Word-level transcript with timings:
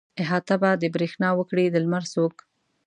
احاطه 0.21 0.55
به 0.61 0.71
د 0.81 0.83
برېښنا 0.95 1.29
وکړي 1.35 1.65
د 1.69 1.75
لمر 1.83 2.03
څوک. 2.13 2.35